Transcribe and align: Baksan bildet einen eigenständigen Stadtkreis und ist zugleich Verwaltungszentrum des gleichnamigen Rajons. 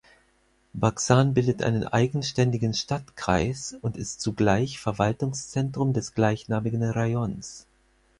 Baksan 0.73 1.35
bildet 1.35 1.61
einen 1.61 1.85
eigenständigen 1.87 2.73
Stadtkreis 2.73 3.77
und 3.83 3.97
ist 3.97 4.19
zugleich 4.19 4.79
Verwaltungszentrum 4.79 5.93
des 5.93 6.15
gleichnamigen 6.15 6.81
Rajons. 6.81 7.67